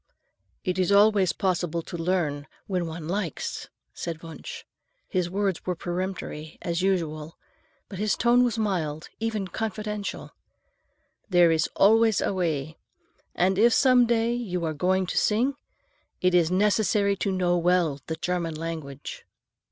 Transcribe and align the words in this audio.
"It 0.63 0.79
is 0.79 0.91
always 0.91 1.31
possible 1.31 1.83
to 1.83 1.95
learn 1.95 2.47
when 2.65 2.87
one 2.87 3.07
likes," 3.07 3.69
said 3.93 4.23
Wunsch. 4.23 4.63
His 5.07 5.29
words 5.29 5.63
were 5.63 5.75
peremptory, 5.75 6.57
as 6.63 6.81
usual, 6.81 7.37
but 7.87 7.99
his 7.99 8.15
tone 8.17 8.43
was 8.43 8.57
mild, 8.57 9.09
even 9.19 9.47
confidential. 9.47 10.31
"There 11.29 11.51
is 11.51 11.69
always 11.75 12.19
a 12.19 12.33
way. 12.33 12.79
And 13.35 13.59
if 13.59 13.73
some 13.73 14.07
day 14.07 14.33
you 14.33 14.65
are 14.65 14.73
going 14.73 15.05
to 15.05 15.19
sing, 15.19 15.53
it 16.19 16.33
is 16.33 16.49
necessary 16.49 17.15
to 17.17 17.31
know 17.31 17.55
well 17.59 18.01
the 18.07 18.15
German 18.15 18.55
language." 18.55 19.23